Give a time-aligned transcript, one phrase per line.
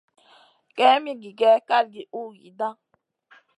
[0.75, 2.67] Kaïn mi gigè kalgi uhgida.